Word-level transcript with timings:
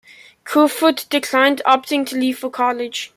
Kerfoot 0.45 1.05
declined, 1.11 1.61
opting 1.63 2.07
to 2.07 2.15
leave 2.17 2.39
for 2.39 2.49
college. 2.49 3.09